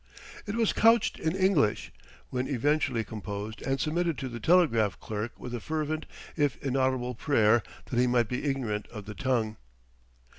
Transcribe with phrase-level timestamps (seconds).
[0.47, 1.91] It was couched in English,
[2.31, 7.61] when eventually composed and submitted to the telegraph clerk with a fervent if inaudible prayer
[7.85, 9.57] that he might be ignorant of the tongue.